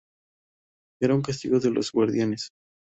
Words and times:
Era 0.99 1.13
un 1.13 1.21
castigo 1.21 1.59
de 1.59 1.69
los 1.69 1.91
guardianes. 1.91 2.49